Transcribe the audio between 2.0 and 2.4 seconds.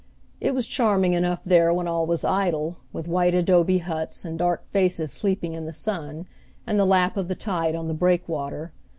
was